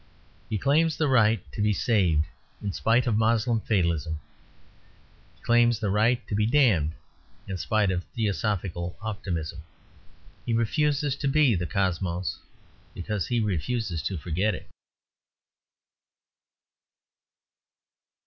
He 0.49 0.57
claims 0.57 0.97
the 0.97 1.07
right 1.07 1.39
to 1.51 1.61
be 1.61 1.73
saved, 1.73 2.25
in 2.59 2.73
spite 2.73 3.05
of 3.05 3.19
Moslem 3.19 3.59
fatalism. 3.61 4.19
He 5.35 5.41
claims 5.43 5.77
the 5.77 5.91
right 5.91 6.27
to 6.27 6.33
be 6.33 6.47
damned 6.47 6.93
in 7.47 7.55
spite 7.59 7.91
of 7.91 8.03
theosophical 8.05 8.97
optimism. 9.03 9.61
He 10.43 10.53
refuses 10.55 11.15
to 11.17 11.27
be 11.27 11.53
the 11.53 11.67
Cosmos; 11.67 12.39
because 12.95 13.27
he 13.27 13.39
refuses 13.41 14.01
to 14.07 14.17
forget 14.17 14.55
it. 14.55 14.67